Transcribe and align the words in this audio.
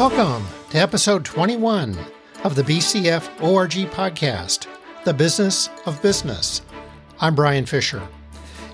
Welcome 0.00 0.46
to 0.70 0.78
episode 0.78 1.26
21 1.26 1.94
of 2.42 2.54
the 2.54 2.62
BCF 2.62 3.28
ORG 3.42 3.72
podcast, 3.90 4.66
The 5.04 5.12
Business 5.12 5.68
of 5.84 6.00
Business. 6.00 6.62
I'm 7.20 7.34
Brian 7.34 7.66
Fisher. 7.66 8.08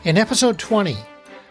In 0.04 0.18
episode 0.18 0.56
20, 0.56 0.96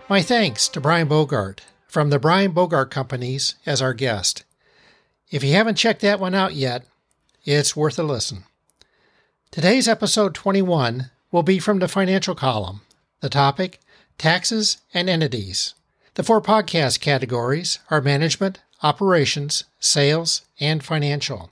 my 0.07 0.21
thanks 0.21 0.69
to 0.69 0.79
Brian 0.79 1.09
Bogart 1.09 1.61
from 1.89 2.09
the 2.09 2.19
Brian 2.19 2.53
Bogart 2.53 2.89
Companies 2.89 3.55
as 3.65 3.81
our 3.81 3.93
guest. 3.93 4.45
If 5.29 5.43
you 5.43 5.51
haven't 5.51 5.75
checked 5.75 5.99
that 6.03 6.21
one 6.21 6.33
out 6.33 6.53
yet, 6.53 6.85
it's 7.43 7.75
worth 7.75 7.99
a 7.99 8.03
listen. 8.03 8.45
Today's 9.51 9.89
episode 9.89 10.33
21 10.33 11.11
will 11.33 11.43
be 11.43 11.59
from 11.59 11.79
the 11.79 11.89
financial 11.89 12.33
column. 12.33 12.79
The 13.19 13.27
topic 13.27 13.81
Taxes 14.17 14.77
and 14.93 15.09
Entities. 15.09 15.73
The 16.13 16.23
four 16.23 16.41
podcast 16.41 17.01
categories 17.01 17.79
are 17.91 17.99
management, 17.99 18.61
operations, 18.83 19.63
sales, 19.79 20.43
and 20.59 20.83
financial. 20.83 21.51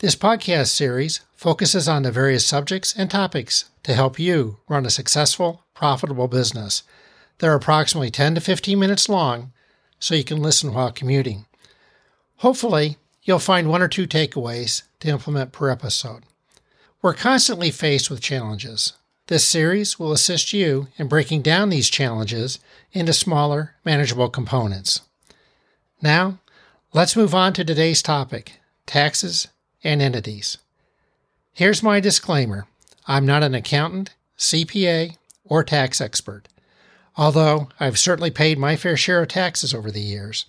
This 0.00 0.14
podcast 0.14 0.68
series 0.68 1.20
focuses 1.34 1.88
on 1.88 2.02
the 2.02 2.12
various 2.12 2.46
subjects 2.46 2.94
and 2.96 3.10
topics 3.10 3.64
to 3.82 3.94
help 3.94 4.18
you 4.18 4.58
run 4.68 4.86
a 4.86 4.90
successful, 4.90 5.64
profitable 5.74 6.28
business. 6.28 6.82
They're 7.38 7.54
approximately 7.54 8.10
10 8.10 8.36
to 8.36 8.40
15 8.40 8.78
minutes 8.78 9.08
long, 9.08 9.52
so 9.98 10.14
you 10.14 10.24
can 10.24 10.42
listen 10.42 10.72
while 10.72 10.92
commuting. 10.92 11.46
Hopefully, 12.36 12.96
you'll 13.22 13.38
find 13.38 13.68
one 13.68 13.82
or 13.82 13.88
two 13.88 14.06
takeaways 14.06 14.82
to 15.00 15.08
implement 15.08 15.52
per 15.52 15.70
episode. 15.70 16.22
We're 17.02 17.14
constantly 17.14 17.70
faced 17.70 18.10
with 18.10 18.20
challenges. 18.20 18.92
This 19.28 19.44
series 19.44 19.98
will 19.98 20.12
assist 20.12 20.52
you 20.52 20.88
in 20.96 21.08
breaking 21.08 21.42
down 21.42 21.68
these 21.68 21.90
challenges 21.90 22.58
into 22.92 23.12
smaller, 23.12 23.74
manageable 23.84 24.30
components. 24.30 25.02
Now, 26.00 26.38
let's 26.92 27.16
move 27.16 27.34
on 27.34 27.52
to 27.54 27.64
today's 27.64 28.02
topic 28.02 28.60
taxes 28.86 29.48
and 29.82 30.00
entities. 30.00 30.58
Here's 31.52 31.82
my 31.82 32.00
disclaimer 32.00 32.66
I'm 33.06 33.26
not 33.26 33.42
an 33.42 33.54
accountant, 33.54 34.14
CPA, 34.38 35.16
or 35.44 35.64
tax 35.64 36.00
expert, 36.00 36.46
although 37.16 37.68
I've 37.80 37.98
certainly 37.98 38.30
paid 38.30 38.58
my 38.58 38.76
fair 38.76 38.96
share 38.96 39.22
of 39.22 39.28
taxes 39.28 39.74
over 39.74 39.90
the 39.90 40.00
years. 40.00 40.46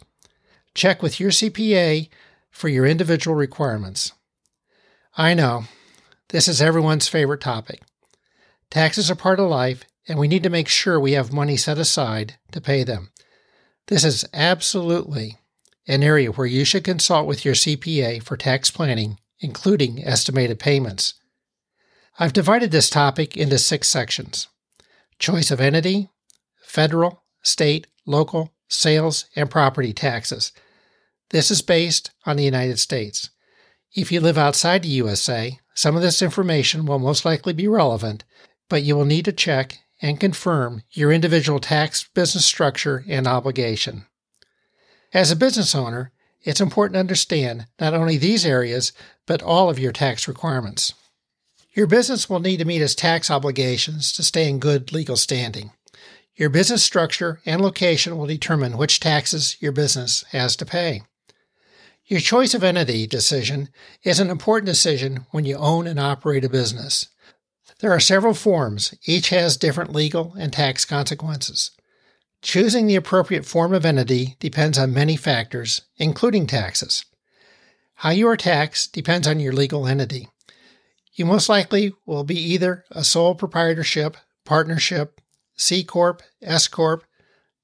Check 0.76 1.02
with 1.02 1.20
your 1.20 1.32
CPA 1.32 2.10
for 2.52 2.70
your 2.70 2.86
individual 2.86 3.36
requirements. 3.36 4.14
I 5.18 5.34
know, 5.34 5.64
this 6.30 6.48
is 6.48 6.62
everyone's 6.62 7.08
favorite 7.08 7.42
topic. 7.42 7.82
Taxes 8.70 9.10
are 9.10 9.16
part 9.16 9.40
of 9.40 9.50
life, 9.50 9.84
and 10.08 10.20
we 10.20 10.28
need 10.28 10.44
to 10.44 10.50
make 10.50 10.68
sure 10.68 11.00
we 11.00 11.14
have 11.14 11.34
money 11.34 11.58
set 11.58 11.80
aside 11.80 12.36
to 12.52 12.62
pay 12.62 12.84
them. 12.84 13.10
This 13.90 14.04
is 14.04 14.24
absolutely 14.36 15.40
an 15.88 16.04
area 16.04 16.32
where 16.32 16.46
you 16.46 16.64
should 16.64 16.84
consult 16.84 17.26
with 17.26 17.44
your 17.44 17.56
CPA 17.56 18.22
for 18.22 18.38
tax 18.38 18.70
planning, 18.70 19.18
including 19.40 20.06
estimated 20.06 20.60
payments. 20.60 21.16
I've 22.20 22.32
divided 22.32 22.70
this 22.70 22.92
topic 22.92 23.36
into 23.36 23.58
six 23.58 23.88
sections 23.88 24.48
choice 25.18 25.50
of 25.50 25.60
entity, 25.60 26.10
federal, 26.62 27.24
state, 27.42 27.88
local, 28.06 28.54
sales, 28.68 29.26
and 29.36 29.50
property 29.50 29.92
taxes. 29.92 30.52
This 31.32 31.50
is 31.50 31.64
based 31.64 32.12
on 32.28 32.38
the 32.38 32.44
United 32.44 32.78
States. 32.78 33.32
If 33.96 34.12
you 34.12 34.22
live 34.22 34.38
outside 34.38 34.84
the 34.84 34.90
USA, 34.90 35.60
some 35.74 35.96
of 35.96 36.04
this 36.04 36.22
information 36.22 36.86
will 36.86 37.00
most 37.00 37.26
likely 37.26 37.54
be 37.54 37.68
relevant, 37.68 38.24
but 38.70 38.84
you 38.84 38.96
will 38.96 39.06
need 39.06 39.26
to 39.26 39.34
check 39.34 39.80
and 40.02 40.20
confirm 40.20 40.84
your 40.92 41.12
individual 41.12 41.60
tax 41.60 42.08
business 42.14 42.46
structure 42.46 43.04
and 43.08 43.28
obligation. 43.28 44.06
As 45.14 45.32
a 45.32 45.36
business 45.36 45.74
owner, 45.74 46.12
it's 46.44 46.62
important 46.62 46.94
to 46.94 47.00
understand 47.00 47.68
not 47.80 47.94
only 47.94 48.18
these 48.18 48.46
areas, 48.46 48.94
but 49.26 49.42
all 49.42 49.70
of 49.70 49.80
your 49.80 49.92
tax 49.92 50.28
requirements. 50.28 50.94
Your 51.74 51.88
business 51.88 52.30
will 52.30 52.40
need 52.40 52.58
to 52.58 52.66
meet 52.66 52.82
its 52.82 52.96
tax 52.96 53.30
obligations 53.30 54.12
to 54.14 54.24
stay 54.24 54.50
in 54.50 54.60
good 54.60 54.92
legal 54.92 55.18
standing. 55.18 55.72
Your 56.36 56.50
business 56.50 56.84
structure 56.84 57.42
and 57.46 57.62
location 57.62 58.18
will 58.18 58.26
determine 58.26 58.78
which 58.78 59.00
taxes 59.00 59.58
your 59.60 59.72
business 59.72 60.24
has 60.32 60.56
to 60.58 60.66
pay. 60.66 61.02
Your 62.06 62.22
choice 62.22 62.54
of 62.54 62.64
entity 62.64 63.06
decision 63.06 63.70
is 64.04 64.20
an 64.20 64.30
important 64.30 64.66
decision 64.66 65.26
when 65.32 65.46
you 65.46 65.58
own 65.58 65.86
and 65.86 66.00
operate 66.00 66.46
a 66.46 66.50
business. 66.50 67.08
There 67.80 67.92
are 67.92 68.00
several 68.00 68.34
forms, 68.34 68.94
each 69.06 69.30
has 69.30 69.56
different 69.56 69.94
legal 69.94 70.34
and 70.38 70.52
tax 70.52 70.84
consequences. 70.84 71.72
Choosing 72.42 72.88
the 72.88 72.96
appropriate 72.96 73.46
form 73.46 73.74
of 73.74 73.86
entity 73.86 74.36
depends 74.40 74.78
on 74.78 74.94
many 74.94 75.16
factors, 75.16 75.82
including 75.98 76.46
taxes. 76.46 77.06
How 77.96 78.12
you 78.12 78.28
are 78.28 78.38
taxed 78.38 78.94
depends 78.94 79.28
on 79.28 79.40
your 79.40 79.54
legal 79.54 79.88
entity. 79.88 80.28
You 81.14 81.26
most 81.26 81.50
likely 81.50 81.94
will 82.06 82.24
be 82.24 82.40
either 82.40 82.86
a 82.92 83.04
sole 83.04 83.36
proprietorship, 83.36 84.18
partnership, 84.46 85.20
C 85.56 85.84
Corp, 85.84 86.22
S 86.42 86.68
Corp, 86.68 87.04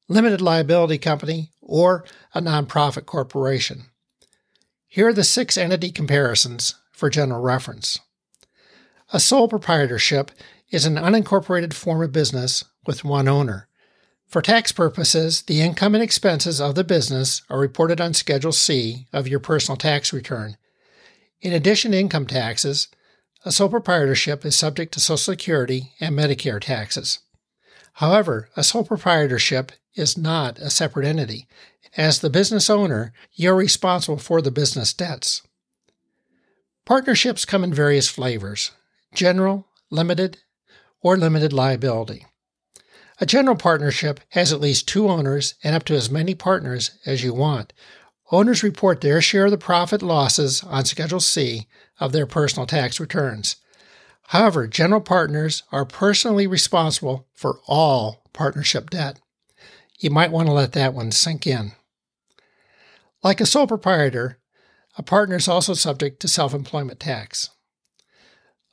limited 0.08 0.42
liability 0.42 0.97
company, 0.97 1.52
or 1.62 2.06
a 2.34 2.42
nonprofit 2.42 3.06
corporation. 3.06 3.86
Here 4.88 5.08
are 5.08 5.14
the 5.14 5.24
six 5.24 5.58
entity 5.58 5.92
comparisons 5.92 6.76
for 6.92 7.09
general 7.09 7.42
reference. 7.42 8.00
A 9.13 9.19
sole 9.19 9.47
proprietorship 9.47 10.31
is 10.71 10.85
an 10.85 10.95
unincorporated 10.95 11.73
form 11.73 12.01
of 12.01 12.11
business 12.11 12.63
with 12.88 13.03
one 13.03 13.27
owner. 13.27 13.67
For 14.25 14.41
tax 14.41 14.71
purposes, 14.71 15.43
the 15.43 15.61
income 15.61 15.93
and 15.93 16.03
expenses 16.03 16.59
of 16.59 16.73
the 16.73 16.83
business 16.83 17.43
are 17.47 17.59
reported 17.59 18.01
on 18.01 18.16
Schedule 18.16 18.51
C 18.51 19.05
of 19.13 19.27
your 19.27 19.39
personal 19.39 19.77
tax 19.77 20.11
return. 20.11 20.57
In 21.39 21.53
addition 21.53 21.91
to 21.91 21.99
income 21.99 22.25
taxes, 22.25 22.88
a 23.45 23.51
sole 23.51 23.69
proprietorship 23.69 24.43
is 24.43 24.55
subject 24.55 24.91
to 24.95 24.99
Social 24.99 25.17
Security 25.17 25.93
and 25.99 26.17
Medicare 26.17 26.59
taxes. 26.59 27.19
However, 27.93 28.49
a 28.57 28.63
sole 28.63 28.83
proprietorship 28.83 29.72
is 29.93 30.17
not 30.17 30.57
a 30.57 30.72
separate 30.72 31.05
entity. 31.05 31.47
As 31.95 32.19
the 32.19 32.31
business 32.31 32.72
owner, 32.72 33.13
you're 33.33 33.55
responsible 33.55 34.17
for 34.17 34.41
the 34.41 34.51
business 34.51 34.93
debts. 34.93 35.43
Partnerships 36.85 37.45
come 37.45 37.63
in 37.63 37.73
various 37.73 38.09
flavors 38.09 38.72
general, 39.16 39.68
limited, 39.90 40.38
or 41.02 41.18
limited 41.18 41.53
liability. 41.53 42.26
A 43.20 43.26
general 43.26 43.56
partnership 43.56 44.20
has 44.30 44.52
at 44.52 44.59
least 44.59 44.88
two 44.88 45.08
owners 45.08 45.56
and 45.64 45.76
up 45.76 45.86
to 45.86 45.96
as 45.96 46.12
many 46.12 46.36
partners 46.36 46.92
as 47.06 47.24
you 47.24 47.34
want. 47.34 47.72
Owners 48.31 48.64
report 48.64 49.02
their 49.02 49.22
share 49.22 49.46
of 49.46 49.52
the 49.52 49.58
profit 49.58 50.02
losses 50.02 50.64
on 50.64 50.86
Schedule 50.86 51.20
C 51.20 51.68
of 52.00 52.12
their 52.12 52.26
personal 52.26 52.66
tax 52.66 53.00
returns. 53.00 53.56
However, 54.30 54.68
general 54.68 55.02
partners 55.02 55.64
are 55.72 55.86
personally 55.86 56.47
responsible 56.47 57.28
for 57.34 57.59
all 57.68 58.24
partnership 58.34 58.90
debt. 58.90 59.20
You 60.00 60.09
might 60.09 60.32
want 60.32 60.47
to 60.47 60.53
let 60.53 60.74
that 60.74 60.94
one 60.94 61.12
sink 61.12 61.46
in. 61.47 61.74
Like 63.24 63.40
a 63.40 63.46
sole 63.46 63.68
proprietor, 63.68 64.40
a 64.97 65.03
partner 65.03 65.36
is 65.36 65.47
also 65.47 65.74
subject 65.74 66.20
to 66.22 66.28
self 66.28 66.53
employment 66.53 67.00
tax. 67.00 67.50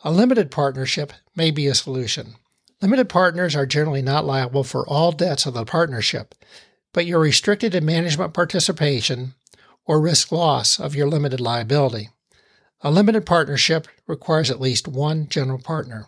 A 0.04 0.10
limited 0.10 0.50
partnership 0.50 1.12
may 1.36 1.52
be 1.52 1.68
a 1.68 1.74
solution. 1.74 2.34
Limited 2.80 3.08
partners 3.08 3.54
are 3.54 3.66
generally 3.66 4.02
not 4.02 4.24
liable 4.24 4.64
for 4.64 4.84
all 4.88 5.12
debts 5.12 5.46
of 5.46 5.54
the 5.54 5.64
partnership, 5.64 6.34
but 6.92 7.06
you're 7.06 7.20
restricted 7.20 7.72
in 7.72 7.84
management 7.84 8.34
participation 8.34 9.34
or 9.86 10.00
risk 10.00 10.32
loss 10.32 10.80
of 10.80 10.96
your 10.96 11.06
limited 11.06 11.40
liability. 11.40 12.08
A 12.80 12.90
limited 12.90 13.24
partnership 13.24 13.86
requires 14.08 14.50
at 14.50 14.60
least 14.60 14.88
one 14.88 15.28
general 15.28 15.60
partner. 15.60 16.06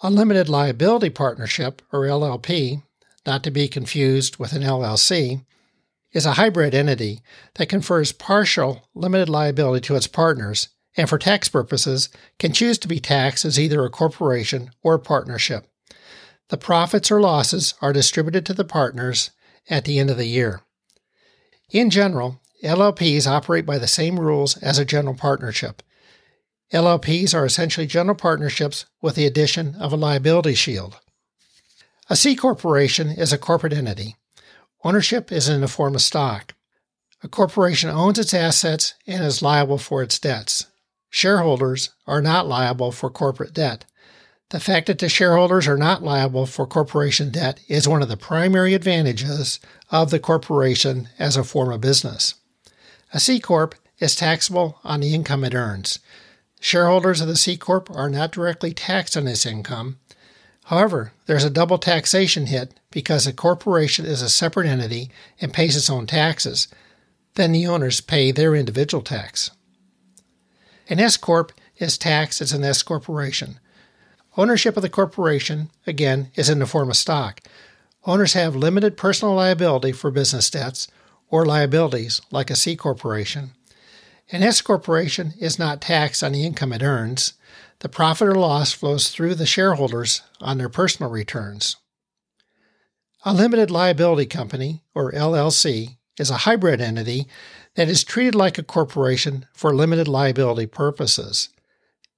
A 0.00 0.08
limited 0.08 0.48
liability 0.48 1.10
partnership, 1.10 1.82
or 1.92 2.02
LLP, 2.02 2.84
not 3.26 3.42
to 3.42 3.50
be 3.50 3.66
confused 3.66 4.36
with 4.36 4.52
an 4.52 4.62
LLC, 4.62 5.44
is 6.12 6.24
a 6.24 6.34
hybrid 6.34 6.74
entity 6.74 7.20
that 7.56 7.68
confers 7.68 8.12
partial 8.12 8.88
limited 8.94 9.28
liability 9.28 9.84
to 9.88 9.96
its 9.96 10.06
partners 10.06 10.68
and 10.96 11.08
for 11.08 11.18
tax 11.18 11.48
purposes 11.48 12.08
can 12.38 12.52
choose 12.52 12.78
to 12.78 12.88
be 12.88 13.00
taxed 13.00 13.44
as 13.44 13.58
either 13.58 13.84
a 13.84 13.90
corporation 13.90 14.70
or 14.82 14.94
a 14.94 14.98
partnership. 14.98 15.66
The 16.48 16.56
profits 16.56 17.10
or 17.10 17.20
losses 17.20 17.74
are 17.80 17.92
distributed 17.92 18.44
to 18.46 18.54
the 18.54 18.64
partners 18.64 19.30
at 19.68 19.84
the 19.84 19.98
end 19.98 20.10
of 20.10 20.16
the 20.16 20.26
year. 20.26 20.62
In 21.70 21.90
general, 21.90 22.40
LLPs 22.64 23.26
operate 23.26 23.64
by 23.64 23.78
the 23.78 23.86
same 23.86 24.18
rules 24.18 24.56
as 24.58 24.78
a 24.78 24.84
general 24.84 25.14
partnership. 25.14 25.82
LLPs 26.72 27.34
are 27.34 27.44
essentially 27.44 27.86
general 27.86 28.16
partnerships 28.16 28.86
with 29.00 29.14
the 29.14 29.26
addition 29.26 29.76
of 29.76 29.92
a 29.92 29.96
liability 29.96 30.54
shield. 30.54 30.98
A 32.08 32.16
C 32.16 32.34
corporation 32.34 33.08
is 33.08 33.32
a 33.32 33.38
corporate 33.38 33.72
entity. 33.72 34.16
Ownership 34.82 35.30
is 35.30 35.48
in 35.48 35.60
the 35.60 35.68
form 35.68 35.94
of 35.94 36.02
stock. 36.02 36.54
A 37.22 37.28
corporation 37.28 37.90
owns 37.90 38.18
its 38.18 38.34
assets 38.34 38.94
and 39.06 39.22
is 39.22 39.42
liable 39.42 39.78
for 39.78 40.02
its 40.02 40.18
debts 40.18 40.66
shareholders 41.10 41.90
are 42.06 42.22
not 42.22 42.46
liable 42.46 42.92
for 42.92 43.10
corporate 43.10 43.52
debt. 43.52 43.84
The 44.50 44.60
fact 44.60 44.86
that 44.86 44.98
the 44.98 45.08
shareholders 45.08 45.68
are 45.68 45.76
not 45.76 46.02
liable 46.02 46.46
for 46.46 46.66
corporation 46.66 47.30
debt 47.30 47.60
is 47.68 47.86
one 47.86 48.02
of 48.02 48.08
the 48.08 48.16
primary 48.16 48.74
advantages 48.74 49.60
of 49.90 50.10
the 50.10 50.18
corporation 50.18 51.08
as 51.18 51.36
a 51.36 51.44
form 51.44 51.70
of 51.70 51.80
business. 51.80 52.34
A 53.12 53.20
C 53.20 53.38
Corp 53.38 53.74
is 53.98 54.16
taxable 54.16 54.78
on 54.82 55.00
the 55.00 55.14
income 55.14 55.44
it 55.44 55.54
earns. 55.54 55.98
Shareholders 56.60 57.20
of 57.20 57.28
the 57.28 57.36
C 57.36 57.56
Corp 57.56 57.90
are 57.90 58.10
not 58.10 58.32
directly 58.32 58.72
taxed 58.72 59.16
on 59.16 59.24
this 59.24 59.46
income. 59.46 59.98
However, 60.64 61.12
there's 61.26 61.44
a 61.44 61.50
double 61.50 61.78
taxation 61.78 62.46
hit 62.46 62.78
because 62.90 63.26
a 63.26 63.32
corporation 63.32 64.04
is 64.04 64.22
a 64.22 64.28
separate 64.28 64.66
entity 64.66 65.10
and 65.40 65.52
pays 65.52 65.76
its 65.76 65.90
own 65.90 66.06
taxes. 66.06 66.68
Then 67.34 67.52
the 67.52 67.66
owners 67.66 68.00
pay 68.00 68.30
their 68.32 68.54
individual 68.54 69.02
tax. 69.02 69.50
An 70.90 70.98
S 70.98 71.16
Corp 71.16 71.52
is 71.76 71.96
taxed 71.96 72.40
as 72.40 72.52
an 72.52 72.64
S 72.64 72.82
corporation. 72.82 73.60
Ownership 74.36 74.76
of 74.76 74.82
the 74.82 74.88
corporation, 74.88 75.70
again, 75.86 76.32
is 76.34 76.50
in 76.50 76.58
the 76.58 76.66
form 76.66 76.90
of 76.90 76.96
stock. 76.96 77.40
Owners 78.06 78.32
have 78.32 78.56
limited 78.56 78.96
personal 78.96 79.34
liability 79.34 79.92
for 79.92 80.10
business 80.10 80.50
debts 80.50 80.88
or 81.28 81.46
liabilities 81.46 82.20
like 82.32 82.50
a 82.50 82.56
C 82.56 82.74
corporation. 82.74 83.52
An 84.32 84.42
S 84.42 84.60
corporation 84.60 85.32
is 85.38 85.60
not 85.60 85.80
taxed 85.80 86.24
on 86.24 86.32
the 86.32 86.44
income 86.44 86.72
it 86.72 86.82
earns. 86.82 87.34
The 87.78 87.88
profit 87.88 88.26
or 88.26 88.34
loss 88.34 88.72
flows 88.72 89.10
through 89.10 89.36
the 89.36 89.46
shareholders 89.46 90.22
on 90.40 90.58
their 90.58 90.68
personal 90.68 91.12
returns. 91.12 91.76
A 93.24 93.32
limited 93.32 93.70
liability 93.70 94.26
company, 94.26 94.82
or 94.92 95.12
LLC, 95.12 95.98
is 96.20 96.30
a 96.30 96.38
hybrid 96.38 96.80
entity 96.80 97.26
that 97.74 97.88
is 97.88 98.04
treated 98.04 98.34
like 98.34 98.58
a 98.58 98.62
corporation 98.62 99.46
for 99.54 99.74
limited 99.74 100.06
liability 100.06 100.66
purposes. 100.66 101.48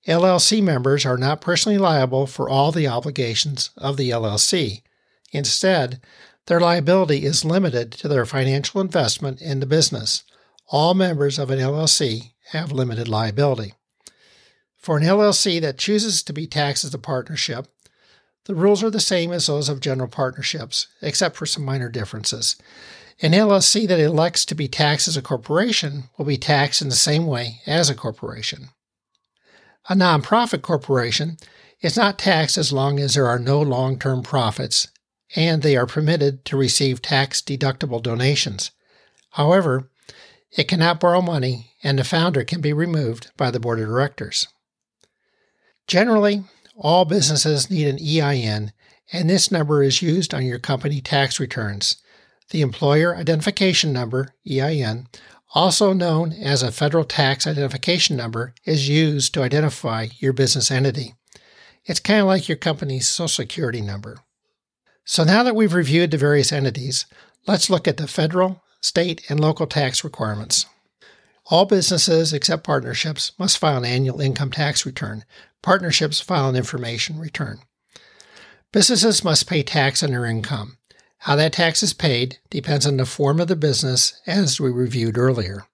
LLC 0.06 0.60
members 0.60 1.06
are 1.06 1.16
not 1.16 1.40
personally 1.40 1.78
liable 1.78 2.26
for 2.26 2.48
all 2.48 2.72
the 2.72 2.88
obligations 2.88 3.70
of 3.76 3.96
the 3.96 4.10
LLC. 4.10 4.82
Instead, 5.30 6.00
their 6.46 6.60
liability 6.60 7.24
is 7.24 7.44
limited 7.44 7.92
to 7.92 8.08
their 8.08 8.26
financial 8.26 8.80
investment 8.80 9.40
in 9.40 9.60
the 9.60 9.66
business. 9.66 10.24
All 10.68 10.94
members 10.94 11.38
of 11.38 11.50
an 11.50 11.60
LLC 11.60 12.32
have 12.50 12.72
limited 12.72 13.06
liability. 13.06 13.74
For 14.76 14.96
an 14.96 15.04
LLC 15.04 15.60
that 15.60 15.78
chooses 15.78 16.24
to 16.24 16.32
be 16.32 16.48
taxed 16.48 16.84
as 16.84 16.92
a 16.92 16.98
partnership, 16.98 17.68
the 18.46 18.56
rules 18.56 18.82
are 18.82 18.90
the 18.90 18.98
same 18.98 19.30
as 19.30 19.46
those 19.46 19.68
of 19.68 19.78
general 19.78 20.08
partnerships, 20.08 20.88
except 21.00 21.36
for 21.36 21.46
some 21.46 21.64
minor 21.64 21.88
differences. 21.88 22.56
An 23.20 23.32
LLC 23.32 23.86
that 23.88 24.00
elects 24.00 24.44
to 24.46 24.54
be 24.54 24.68
taxed 24.68 25.06
as 25.06 25.16
a 25.16 25.22
corporation 25.22 26.04
will 26.16 26.24
be 26.24 26.36
taxed 26.36 26.80
in 26.80 26.88
the 26.88 26.94
same 26.94 27.26
way 27.26 27.60
as 27.66 27.90
a 27.90 27.94
corporation. 27.94 28.70
A 29.88 29.94
nonprofit 29.94 30.62
corporation 30.62 31.36
is 31.80 31.96
not 31.96 32.18
taxed 32.18 32.56
as 32.56 32.72
long 32.72 32.98
as 32.98 33.14
there 33.14 33.26
are 33.26 33.38
no 33.38 33.60
long 33.60 33.98
term 33.98 34.22
profits 34.22 34.88
and 35.34 35.62
they 35.62 35.76
are 35.76 35.86
permitted 35.86 36.44
to 36.44 36.56
receive 36.56 37.02
tax 37.02 37.40
deductible 37.40 38.02
donations. 38.02 38.70
However, 39.30 39.90
it 40.56 40.68
cannot 40.68 41.00
borrow 41.00 41.22
money 41.22 41.72
and 41.82 41.98
the 41.98 42.04
founder 42.04 42.44
can 42.44 42.60
be 42.60 42.72
removed 42.72 43.30
by 43.36 43.50
the 43.50 43.60
board 43.60 43.80
of 43.80 43.86
directors. 43.86 44.46
Generally, 45.86 46.44
all 46.76 47.04
businesses 47.04 47.70
need 47.70 47.86
an 47.86 47.98
EIN, 47.98 48.72
and 49.12 49.28
this 49.28 49.50
number 49.50 49.82
is 49.82 50.02
used 50.02 50.32
on 50.32 50.44
your 50.44 50.58
company 50.58 51.00
tax 51.00 51.40
returns. 51.40 51.96
The 52.52 52.60
Employer 52.60 53.16
Identification 53.16 53.94
Number, 53.94 54.34
EIN, 54.46 55.08
also 55.54 55.94
known 55.94 56.32
as 56.34 56.62
a 56.62 56.70
Federal 56.70 57.04
Tax 57.04 57.46
Identification 57.46 58.14
Number, 58.14 58.54
is 58.66 58.90
used 58.90 59.32
to 59.32 59.42
identify 59.42 60.08
your 60.18 60.34
business 60.34 60.70
entity. 60.70 61.14
It's 61.86 61.98
kind 61.98 62.20
of 62.20 62.26
like 62.26 62.50
your 62.50 62.58
company's 62.58 63.08
Social 63.08 63.28
Security 63.28 63.80
number. 63.80 64.18
So 65.06 65.24
now 65.24 65.42
that 65.42 65.56
we've 65.56 65.72
reviewed 65.72 66.10
the 66.10 66.18
various 66.18 66.52
entities, 66.52 67.06
let's 67.46 67.70
look 67.70 67.88
at 67.88 67.96
the 67.96 68.06
federal, 68.06 68.62
state, 68.82 69.22
and 69.30 69.40
local 69.40 69.66
tax 69.66 70.04
requirements. 70.04 70.66
All 71.46 71.64
businesses 71.64 72.34
except 72.34 72.64
partnerships 72.64 73.32
must 73.38 73.56
file 73.56 73.78
an 73.78 73.86
annual 73.86 74.20
income 74.20 74.50
tax 74.50 74.84
return. 74.84 75.24
Partnerships 75.62 76.20
file 76.20 76.50
an 76.50 76.56
information 76.56 77.18
return. 77.18 77.60
Businesses 78.72 79.24
must 79.24 79.48
pay 79.48 79.62
tax 79.62 80.02
on 80.02 80.10
their 80.10 80.26
income. 80.26 80.76
How 81.22 81.36
that 81.36 81.52
tax 81.52 81.84
is 81.84 81.92
paid 81.92 82.38
depends 82.50 82.84
on 82.84 82.96
the 82.96 83.06
form 83.06 83.38
of 83.38 83.46
the 83.46 83.54
business, 83.54 84.20
as 84.26 84.60
we 84.60 84.70
reviewed 84.70 85.16
earlier. 85.16 85.66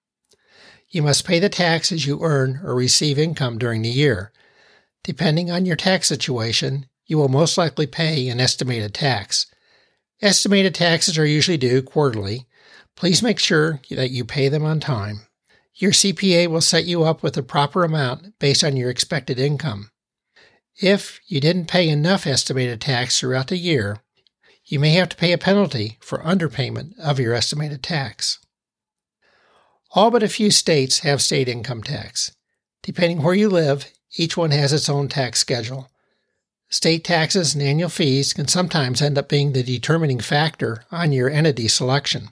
You 0.89 1.01
must 1.01 1.25
pay 1.25 1.39
the 1.39 1.49
tax 1.49 1.91
as 1.91 2.05
you 2.05 2.19
earn 2.21 2.61
or 2.63 2.75
receive 2.75 3.17
income 3.17 3.57
during 3.57 3.81
the 3.81 3.89
year. 3.89 4.31
Depending 5.03 5.49
on 5.49 5.65
your 5.65 5.75
tax 5.75 6.07
situation, 6.07 6.85
you 7.07 7.17
will 7.17 7.29
most 7.29 7.57
likely 7.57 7.87
pay 7.87 8.29
an 8.29 8.39
estimated 8.39 8.93
tax. 8.93 9.47
Estimated 10.21 10.75
taxes 10.75 11.17
are 11.17 11.25
usually 11.25 11.57
due 11.57 11.81
quarterly. 11.81 12.45
Please 12.95 13.23
make 13.23 13.39
sure 13.39 13.81
that 13.89 14.11
you 14.11 14.25
pay 14.25 14.49
them 14.49 14.63
on 14.63 14.79
time. 14.79 15.21
Your 15.73 15.93
CPA 15.93 16.45
will 16.45 16.61
set 16.61 16.85
you 16.85 17.01
up 17.01 17.23
with 17.23 17.33
the 17.33 17.41
proper 17.41 17.83
amount 17.83 18.37
based 18.37 18.63
on 18.63 18.77
your 18.77 18.91
expected 18.91 19.39
income. 19.39 19.89
If 20.79 21.19
you 21.25 21.41
didn't 21.41 21.65
pay 21.65 21.89
enough 21.89 22.27
estimated 22.27 22.81
tax 22.81 23.19
throughout 23.19 23.47
the 23.47 23.57
year, 23.57 23.97
you 24.69 24.79
may 24.79 24.91
have 24.91 25.09
to 25.09 25.17
pay 25.17 25.33
a 25.33 25.37
penalty 25.37 25.97
for 25.99 26.19
underpayment 26.19 26.97
of 26.99 27.19
your 27.19 27.33
estimated 27.33 27.81
tax. 27.81 28.37
All 29.95 30.11
but 30.11 30.21
a 30.21 30.29
few 30.29 30.51
states 30.51 30.99
have 30.99 31.23
state 31.23 31.49
income 31.49 31.81
tax. 31.81 32.31
Depending 32.83 33.23
where 33.23 33.33
you 33.33 33.49
live, 33.49 33.91
each 34.15 34.37
one 34.37 34.51
has 34.51 34.71
its 34.71 34.87
own 34.87 35.07
tax 35.07 35.39
schedule. 35.39 35.89
State 36.69 37.03
taxes 37.03 37.55
and 37.55 37.63
annual 37.63 37.89
fees 37.89 38.31
can 38.31 38.47
sometimes 38.47 39.01
end 39.01 39.17
up 39.17 39.27
being 39.27 39.53
the 39.53 39.63
determining 39.63 40.19
factor 40.19 40.85
on 40.91 41.11
your 41.11 41.31
entity 41.31 41.67
selection. 41.67 42.29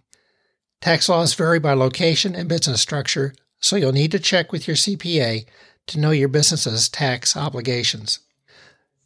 Tax 0.80 1.10
laws 1.10 1.34
vary 1.34 1.58
by 1.58 1.74
location 1.74 2.36
and 2.36 2.48
business 2.48 2.80
structure, 2.80 3.34
so 3.60 3.76
you'll 3.76 3.92
need 3.92 4.12
to 4.12 4.20
check 4.20 4.52
with 4.52 4.68
your 4.68 4.78
CPA 4.78 5.48
to 5.88 6.00
know 6.00 6.12
your 6.12 6.28
business's 6.28 6.88
tax 6.88 7.36
obligations. 7.36 8.20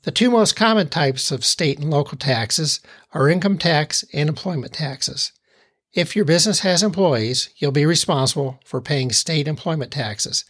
The 0.03 0.11
two 0.11 0.31
most 0.31 0.55
common 0.55 0.89
types 0.89 1.31
of 1.31 1.45
state 1.45 1.77
and 1.79 1.91
local 1.91 2.17
taxes 2.17 2.79
are 3.13 3.29
income 3.29 3.59
tax 3.59 4.03
and 4.13 4.27
employment 4.29 4.73
taxes. 4.73 5.31
If 5.93 6.15
your 6.15 6.25
business 6.25 6.61
has 6.61 6.81
employees, 6.81 7.49
you'll 7.57 7.71
be 7.71 7.85
responsible 7.85 8.59
for 8.65 8.81
paying 8.81 9.11
state 9.11 9.47
employment 9.47 9.91
taxes. 9.91 10.45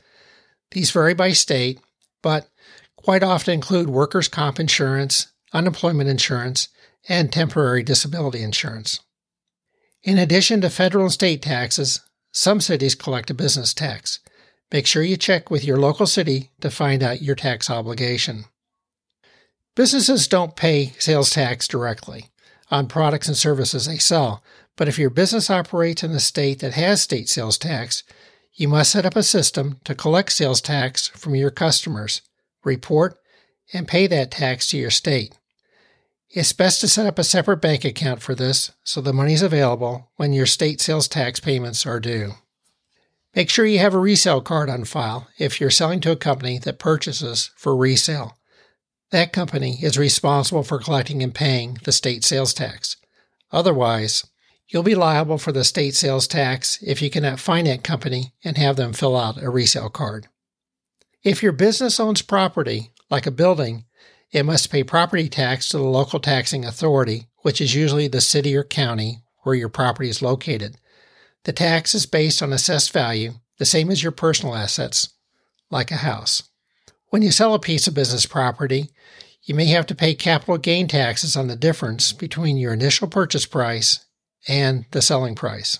These 0.71 0.91
vary 0.91 1.13
by 1.13 1.33
state, 1.33 1.79
but 2.21 2.47
quite 2.95 3.23
often 3.23 3.55
include 3.55 3.89
workers' 3.89 4.29
comp 4.29 4.59
insurance, 4.59 5.27
unemployment 5.51 6.09
insurance, 6.09 6.69
and 7.09 7.31
temporary 7.31 7.83
disability 7.83 8.43
insurance. 8.43 9.01
In 10.03 10.17
addition 10.17 10.61
to 10.61 10.69
federal 10.69 11.05
and 11.05 11.13
state 11.13 11.41
taxes, 11.41 12.01
some 12.31 12.61
cities 12.61 12.95
collect 12.95 13.29
a 13.29 13.33
business 13.33 13.73
tax. 13.73 14.19
Make 14.71 14.87
sure 14.87 15.03
you 15.03 15.17
check 15.17 15.51
with 15.51 15.65
your 15.65 15.77
local 15.77 16.07
city 16.07 16.51
to 16.61 16.71
find 16.71 17.03
out 17.03 17.21
your 17.21 17.35
tax 17.35 17.69
obligation. 17.69 18.45
Businesses 19.75 20.27
don't 20.27 20.57
pay 20.57 20.87
sales 20.99 21.29
tax 21.29 21.67
directly 21.67 22.29
on 22.69 22.87
products 22.87 23.27
and 23.27 23.37
services 23.37 23.85
they 23.85 23.97
sell, 23.97 24.43
but 24.75 24.87
if 24.87 24.99
your 24.99 25.09
business 25.09 25.49
operates 25.49 26.03
in 26.03 26.11
a 26.11 26.19
state 26.19 26.59
that 26.59 26.73
has 26.73 27.01
state 27.01 27.29
sales 27.29 27.57
tax, 27.57 28.03
you 28.53 28.67
must 28.67 28.91
set 28.91 29.05
up 29.05 29.15
a 29.15 29.23
system 29.23 29.79
to 29.85 29.95
collect 29.95 30.31
sales 30.33 30.59
tax 30.59 31.07
from 31.07 31.35
your 31.35 31.51
customers, 31.51 32.21
report, 32.63 33.17
and 33.73 33.87
pay 33.87 34.07
that 34.07 34.31
tax 34.31 34.69
to 34.69 34.77
your 34.77 34.91
state. 34.91 35.37
It's 36.29 36.53
best 36.53 36.81
to 36.81 36.87
set 36.87 37.07
up 37.07 37.17
a 37.17 37.23
separate 37.23 37.61
bank 37.61 37.85
account 37.85 38.21
for 38.21 38.35
this 38.35 38.71
so 38.83 38.99
the 38.99 39.13
money 39.13 39.33
is 39.33 39.41
available 39.41 40.11
when 40.15 40.33
your 40.33 40.45
state 40.45 40.81
sales 40.81 41.07
tax 41.07 41.39
payments 41.39 41.85
are 41.85 41.99
due. 41.99 42.33
Make 43.35 43.49
sure 43.49 43.65
you 43.65 43.79
have 43.79 43.93
a 43.93 43.99
resale 43.99 44.41
card 44.41 44.69
on 44.69 44.83
file 44.83 45.27
if 45.37 45.61
you're 45.61 45.69
selling 45.69 46.01
to 46.01 46.11
a 46.11 46.17
company 46.17 46.57
that 46.59 46.79
purchases 46.79 47.51
for 47.55 47.75
resale. 47.75 48.37
That 49.11 49.33
company 49.33 49.77
is 49.81 49.97
responsible 49.97 50.63
for 50.63 50.79
collecting 50.79 51.21
and 51.21 51.35
paying 51.35 51.77
the 51.83 51.91
state 51.91 52.23
sales 52.23 52.53
tax. 52.53 52.95
Otherwise, 53.51 54.25
you'll 54.69 54.83
be 54.83 54.95
liable 54.95 55.37
for 55.37 55.51
the 55.51 55.65
state 55.65 55.95
sales 55.95 56.27
tax 56.27 56.79
if 56.81 57.01
you 57.01 57.09
cannot 57.09 57.39
find 57.39 57.67
that 57.67 57.83
company 57.83 58.33
and 58.43 58.57
have 58.57 58.77
them 58.77 58.93
fill 58.93 59.17
out 59.17 59.41
a 59.41 59.49
resale 59.49 59.89
card. 59.89 60.27
If 61.23 61.43
your 61.43 61.51
business 61.51 61.99
owns 61.99 62.21
property, 62.21 62.91
like 63.09 63.27
a 63.27 63.31
building, 63.31 63.83
it 64.31 64.43
must 64.43 64.71
pay 64.71 64.83
property 64.83 65.27
tax 65.27 65.67
to 65.69 65.77
the 65.77 65.83
local 65.83 66.21
taxing 66.21 66.63
authority, 66.63 67.27
which 67.39 67.59
is 67.59 67.75
usually 67.75 68.07
the 68.07 68.21
city 68.21 68.55
or 68.55 68.63
county 68.63 69.23
where 69.43 69.55
your 69.55 69.69
property 69.69 70.09
is 70.09 70.21
located. 70.21 70.77
The 71.43 71.51
tax 71.51 71.93
is 71.93 72.05
based 72.05 72.41
on 72.41 72.53
assessed 72.53 72.93
value, 72.93 73.33
the 73.57 73.65
same 73.65 73.91
as 73.91 74.01
your 74.01 74.13
personal 74.13 74.55
assets, 74.55 75.09
like 75.69 75.91
a 75.91 75.97
house. 75.97 76.43
When 77.11 77.21
you 77.21 77.31
sell 77.31 77.53
a 77.53 77.59
piece 77.59 77.87
of 77.87 77.93
business 77.93 78.25
property, 78.25 78.89
you 79.43 79.53
may 79.53 79.65
have 79.65 79.85
to 79.87 79.95
pay 79.95 80.15
capital 80.15 80.57
gain 80.57 80.87
taxes 80.87 81.35
on 81.35 81.47
the 81.47 81.57
difference 81.57 82.13
between 82.13 82.55
your 82.55 82.71
initial 82.71 83.05
purchase 83.05 83.45
price 83.45 84.05
and 84.47 84.85
the 84.91 85.01
selling 85.01 85.35
price. 85.35 85.77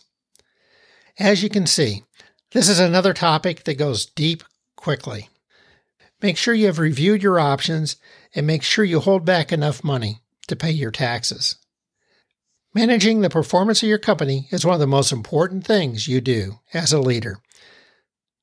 As 1.18 1.42
you 1.42 1.48
can 1.48 1.66
see, 1.66 2.04
this 2.52 2.68
is 2.68 2.80
another 2.80 3.14
topic 3.14 3.64
that 3.64 3.78
goes 3.78 4.06
deep 4.06 4.44
quickly. 4.76 5.30
Make 6.22 6.36
sure 6.36 6.54
you 6.54 6.66
have 6.66 6.80
reviewed 6.80 7.24
your 7.24 7.40
options 7.40 7.96
and 8.36 8.46
make 8.46 8.62
sure 8.62 8.84
you 8.84 9.00
hold 9.00 9.24
back 9.24 9.54
enough 9.54 9.86
money 9.86 10.20
to 10.50 10.58
pay 10.58 10.72
your 10.72 10.92
taxes. 10.92 11.56
Managing 12.74 13.22
the 13.22 13.30
performance 13.30 13.82
of 13.82 13.88
your 13.88 14.00
company 14.00 14.50
is 14.52 14.66
one 14.66 14.74
of 14.74 14.82
the 14.82 14.86
most 14.86 15.14
important 15.14 15.66
things 15.66 16.10
you 16.10 16.20
do 16.20 16.60
as 16.74 16.92
a 16.92 17.00
leader. 17.00 17.38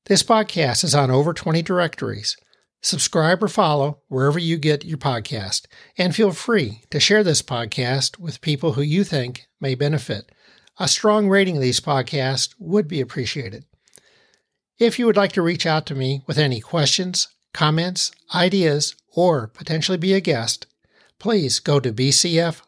This 0.07 0.23
podcast 0.23 0.83
is 0.83 0.95
on 0.95 1.11
over 1.11 1.35
20 1.35 1.61
directories. 1.61 2.35
Subscribe 2.81 3.43
or 3.43 3.47
follow 3.47 3.99
wherever 4.07 4.39
you 4.39 4.57
get 4.57 4.85
your 4.85 4.97
podcast, 4.97 5.65
and 5.97 6.15
feel 6.15 6.31
free 6.31 6.83
to 6.89 6.99
share 6.99 7.23
this 7.23 7.41
podcast 7.41 8.19
with 8.19 8.41
people 8.41 8.73
who 8.73 8.81
you 8.81 9.03
think 9.03 9.47
may 9.59 9.75
benefit. 9.75 10.31
A 10.77 10.87
strong 10.87 11.27
rating 11.27 11.57
of 11.57 11.61
these 11.61 11.81
podcasts 11.81 12.55
would 12.57 12.87
be 12.87 13.01
appreciated. 13.01 13.65
If 14.77 14.97
you 14.97 15.05
would 15.05 15.17
like 15.17 15.33
to 15.33 15.41
reach 15.41 15.65
out 15.65 15.85
to 15.87 15.95
me 15.95 16.21
with 16.25 16.37
any 16.37 16.61
questions, 16.61 17.27
comments, 17.53 18.13
ideas, 18.33 18.95
or 19.13 19.47
potentially 19.47 19.97
be 19.97 20.13
a 20.13 20.21
guest, 20.21 20.67
please 21.19 21.59
go 21.59 21.81
to 21.81 21.91
bcforg.com. 21.91 22.63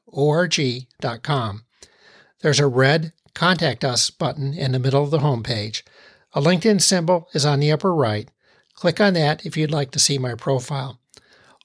There's 2.42 2.60
a 2.60 2.68
red 2.68 3.14
Contact 3.34 3.86
Us 3.86 4.10
button 4.10 4.54
in 4.54 4.74
the 4.74 4.80
middle 4.80 5.04
of 5.04 5.12
the 5.12 5.20
homepage. 5.20 5.84
A 6.34 6.42
LinkedIn 6.42 6.82
symbol 6.82 7.30
is 7.34 7.46
on 7.46 7.62
the 7.62 7.72
upper 7.72 7.96
right. 7.96 8.30
Click 8.82 9.00
on 9.00 9.14
that 9.14 9.46
if 9.46 9.56
you'd 9.56 9.70
like 9.70 9.92
to 9.92 10.00
see 10.00 10.18
my 10.18 10.34
profile. 10.34 11.00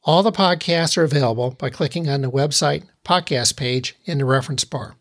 All 0.04 0.22
the 0.22 0.30
podcasts 0.30 0.98
are 0.98 1.02
available 1.02 1.52
by 1.52 1.70
clicking 1.70 2.10
on 2.10 2.20
the 2.20 2.30
website 2.30 2.84
podcast 3.06 3.56
page 3.56 3.96
in 4.04 4.18
the 4.18 4.26
reference 4.26 4.64
bar. 4.64 4.96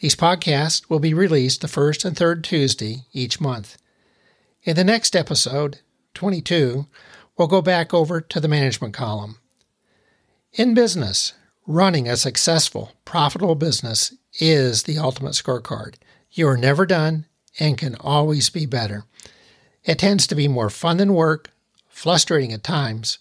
These 0.00 0.16
podcasts 0.16 0.90
will 0.90 0.98
be 0.98 1.14
released 1.14 1.60
the 1.60 1.68
first 1.68 2.04
and 2.04 2.16
third 2.16 2.42
Tuesday 2.42 3.04
each 3.12 3.40
month. 3.40 3.78
In 4.64 4.74
the 4.74 4.82
next 4.82 5.14
episode, 5.14 5.78
22, 6.14 6.86
we'll 7.36 7.46
go 7.46 7.62
back 7.62 7.94
over 7.94 8.20
to 8.20 8.40
the 8.40 8.48
management 8.48 8.94
column. 8.94 9.38
In 10.54 10.74
business, 10.74 11.34
running 11.68 12.08
a 12.08 12.16
successful, 12.16 12.94
profitable 13.04 13.54
business 13.54 14.12
is 14.40 14.82
the 14.82 14.98
ultimate 14.98 15.34
scorecard. 15.34 15.94
You 16.32 16.48
are 16.48 16.56
never 16.56 16.84
done 16.84 17.26
and 17.60 17.78
can 17.78 17.94
always 18.00 18.50
be 18.50 18.66
better. 18.66 19.04
It 19.88 19.98
tends 19.98 20.26
to 20.26 20.34
be 20.34 20.48
more 20.48 20.68
fun 20.68 20.98
than 20.98 21.14
work, 21.14 21.50
frustrating 21.88 22.52
at 22.52 22.62
times, 22.62 23.20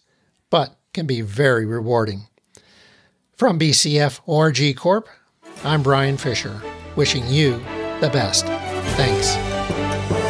but 0.49 0.75
can 0.93 1.07
be 1.07 1.21
very 1.21 1.65
rewarding. 1.65 2.27
From 3.37 3.57
BCF 3.57 4.19
ORG 4.25 4.75
Corp, 4.75 5.07
I'm 5.63 5.81
Brian 5.81 6.17
Fisher, 6.17 6.61
wishing 6.97 7.25
you 7.29 7.59
the 8.01 8.09
best. 8.11 8.45
Thanks. 8.97 10.26